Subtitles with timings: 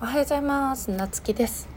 [0.00, 0.92] おはようございます。
[0.92, 1.68] なつきです。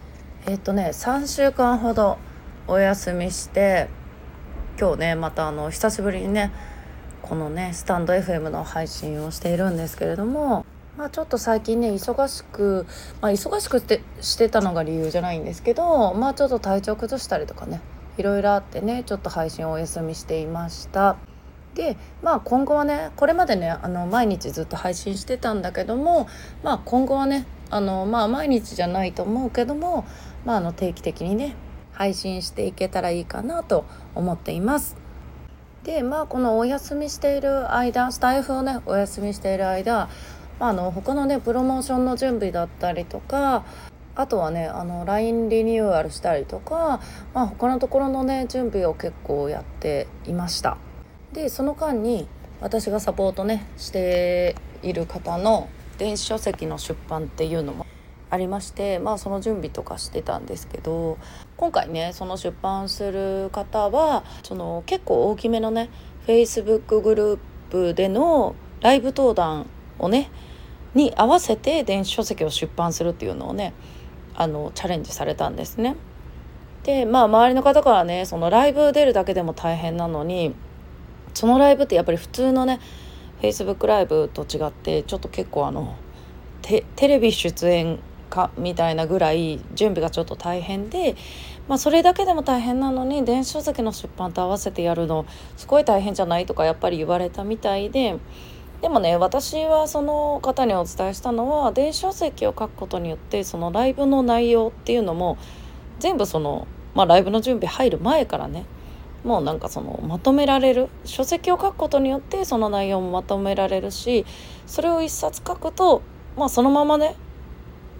[0.45, 2.19] えっ、とね3週間ほど
[2.67, 3.89] お休みして
[4.79, 6.51] 今日ねまたあの久しぶりにね
[7.23, 12.85] このねスタンド FM の配信をしているんですけれどもまあちょっと最近ね忙しく
[13.21, 17.81] まあ忙しくてしてたのが理由じゃないんですけどまあちょっと体調崩したりとかね
[18.19, 21.17] いろいろあってねちょっと配信をお休みしていました。
[21.73, 26.27] でまあ今後はねこれまでねあの毎日ずっと配信してたんだけども
[26.61, 30.05] まあ今後はねあのまあ毎日じゃないと思うけども、
[30.45, 31.55] まあ、あの定期的にね
[31.93, 34.97] 配信していけたらいいかなと思っています。
[35.83, 40.09] でまあこのお休みしている間スタイフをねお休みしている間、
[40.59, 43.63] まあ、あの他のねプロモーションの準備だったりとか
[44.15, 47.01] あとはねあの LINE リニューアルしたりとか、
[47.33, 50.77] まあ、他のところのね準備を結構やっていました。
[51.33, 52.27] でその間に
[52.59, 55.69] 私がサポートねしている方の
[56.01, 57.85] 電子書籍の出版っていうのも
[58.31, 61.19] ありましてまあその準備とかしてたんですけど
[61.57, 65.91] 今回ねその出版する方はその結構大きめのね
[66.25, 69.67] Facebook グループでのライブ登壇
[69.99, 70.31] をね
[70.95, 73.71] に合わせて電子書籍を出版するっていうのをね
[74.33, 75.95] あのチャレンジされたんですね。
[76.81, 80.55] でまあ周りの方からねそのライブ出るだけでも大変なのに
[81.35, 82.79] そのライブってやっぱり普通のね
[83.41, 85.95] Facebook ライブと違ってちょっと結構あの
[86.61, 91.15] テレビ出演かみたいなぐらい準備がちょっと大変で、
[91.67, 95.25] まあ、それだけでも大変なのに電子書籍の出版と合わせてやるの
[95.57, 98.17] すごい大変じゃないとかやっぱり言われたみたいで。
[98.81, 105.37] でもね私はその方にお伝えしたのは電子書籍を書くことによってそのライブの内容っていうのも
[105.99, 108.65] 全部その、まあ、ライブの準備入る前からね
[109.23, 114.25] もうなんかそのまとめられる書籍を書くことによってその内容もまとめられるし
[114.65, 116.01] それを一冊書くと、
[116.37, 117.15] まあ、そのままね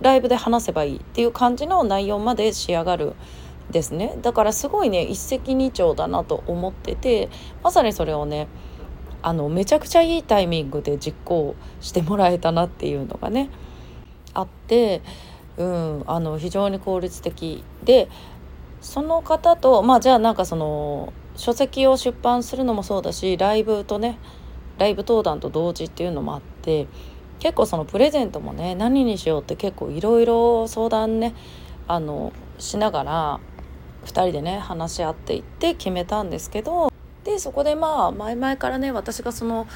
[0.02, 3.14] ライブで話せばいいっていう感じの内容まで仕上がる
[3.70, 4.18] ですね。
[4.22, 7.30] だからすごいね一石二鳥だなと思ってて
[7.64, 8.48] まさにそれをね
[9.22, 13.50] あのめちゃくちゃいいタイミングで実行してもらえたなっていうのがね
[14.34, 15.02] あって、
[15.58, 18.10] うん、あの非常に効率的で
[18.82, 24.18] その方とまあじゃあなんかその書籍を出版するのもそうだしライブとね
[24.80, 26.88] ライブ登壇と同時っていうのもあって
[27.40, 31.34] 結構そのプレゼントもね何にしようって結構いろいろ相談ね
[31.88, 33.40] あのしながら
[34.06, 36.92] 2人でね話し合っていって決めたんですけど
[37.24, 39.68] でそこでまあ前々からね私がその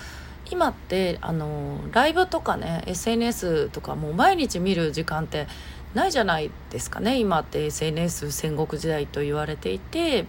[0.52, 5.48] 今ってあのライブとかね SNS とかもう毎日見る時間って
[5.96, 7.18] ないじゃないですかね。
[7.18, 10.26] 今って SNS 戦国時代と言われていて。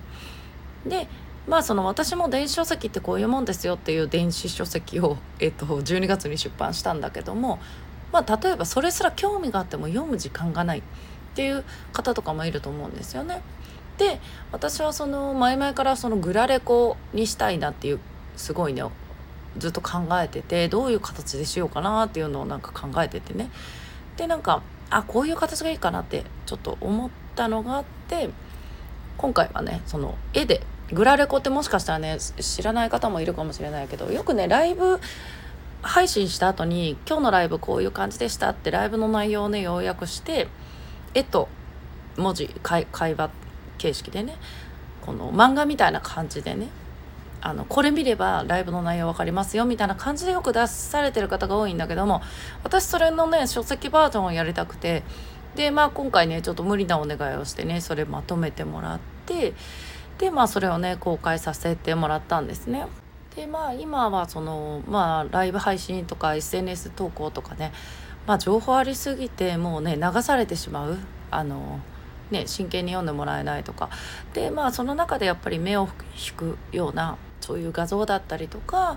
[0.86, 1.08] で
[1.46, 7.60] まあその私も電子書籍ってこういうもんですよっていう電子書籍を、 えっと、12月に出版したんだけども、
[8.12, 10.82] まあ、例えばそれすら興味があっても読む時間がないっ
[11.34, 13.42] ていう方とかもいると思うんですよね。
[13.98, 14.20] で
[14.52, 18.00] 私はその前々からそのグラレコにしたいなっていう
[18.36, 18.82] すごいね
[19.56, 23.50] ずっと考えててどういう形でしようかなっていうのをなんか考えててね。
[24.16, 28.30] でなんかあこういう形がいいかなってちょっと思ったのがあって
[29.16, 35.00] 今回はねその絵でグラレコってもしかしたらね知らない方もいるかもしれないけどよくねライブ
[35.82, 40.48] 配信した後に今日のライブこういう感じでしたってライブの内容をね要約して
[41.14, 41.48] 絵と
[42.16, 43.30] 文字会話
[43.78, 44.36] 形式でね
[45.02, 46.68] この漫画みたいな感じでね
[47.46, 52.20] あのこれ見ればライブの内容分かりますよみたいな感じでよく出されてる方が多いんだけども
[52.64, 55.04] 私それのね書籍バージョンをやりたくて
[55.54, 59.54] でまあ今回ねちょっと無理なお願いをしてねそれまとめてもらって
[60.18, 62.86] でまあそれをね公開させてもらったんですね。
[63.36, 67.70] でまあ今はそのまあライブ配信とか SNS 投稿とかね
[68.26, 70.98] まあ情報ありすぎてもうね流されてしまう
[71.30, 71.78] あの
[72.32, 73.88] ね真剣に読んでもらえないとか
[74.34, 78.96] でまあその中でやっぱり目を引くようなそういう画像だったりとか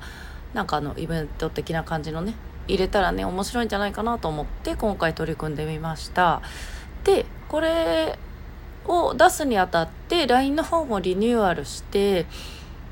[0.53, 2.33] なんかあのイベント的な感じのね
[2.67, 6.41] 入れたらね面白いんじゃないかなと思って今回取り組んでみました
[7.03, 8.17] でこれ
[8.85, 12.25] を出すにあたって LINE の方もリニューアルして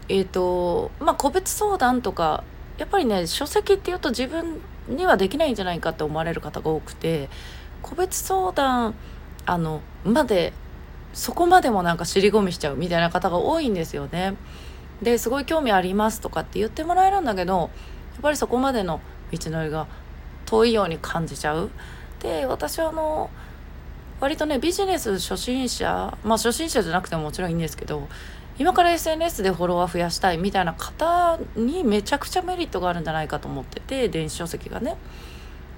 [0.10, 2.44] えっ、ー、とまあ個別相談とか
[2.78, 7.30] やっぱりね書籍っていうと自分にはできないんじゃないかって思われる方が多くて
[7.82, 8.96] 個別相談
[9.46, 10.54] あのまで
[11.14, 14.36] そこまでもなんか尻込みしちゃうみたいな方が多いんですよね。
[15.02, 17.70] ですごい興味ありますとかって言ってもらえるんだけどやっ
[18.22, 19.00] ぱりそこまでの
[19.32, 19.88] 道のりが
[20.46, 21.70] 遠いように感じちゃう。
[22.22, 23.30] で私はあの
[24.20, 28.08] 割とねビジネス初心者まあ初心者じゃなくてももちろんいいんですけど
[28.58, 34.98] 今から SNS でフォロワー増やしたいみたいな方にめちゃくちゃメリットがあるんじゃないかと思ってて電子書籍がね。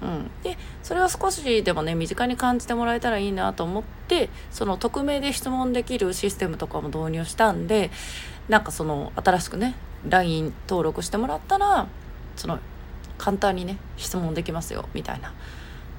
[0.02, 7.90] うん、でそれを少しでもね身近に感じてもらえたらいいなと思ってその匿名で質問できるシステムとかも導入したんで
[8.50, 9.76] なんかその新しくね
[10.08, 11.86] LINE 登録してもらったら
[12.36, 12.58] その
[13.16, 15.32] 簡単にね質問できますよみたいな。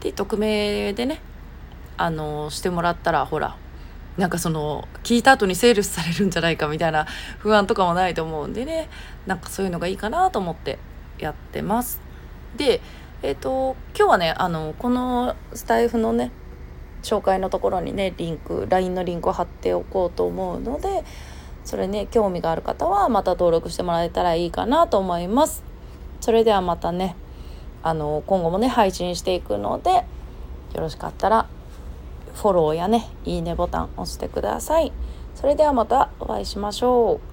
[0.02, 1.22] で匿名でね
[1.98, 3.56] あのしてもらったらほら
[4.18, 7.06] なんかその聞いた後にセールスされるんじゃないかみたいな
[7.40, 8.90] 不安とかもないと思うんでね
[9.26, 10.78] なんかそういうのがいいかなと思って
[11.20, 12.02] やってます。
[12.58, 12.82] で
[13.24, 16.32] えっ、ー、と今日はねあのこのスタイフのね
[17.04, 21.06] 紹介のところにねリンク LINE のリンクを貼っておこうと思うので
[21.64, 25.64] それね興味がある方はまた登録してもらえたらいいかなと思います。
[26.20, 27.16] それではまたね
[27.84, 30.04] あの今後もね配信していくのでよ
[30.76, 31.48] ろしかったら
[32.36, 34.92] フォローやねいいねボタン押してください。
[35.36, 37.31] それではまたお会いしましょう。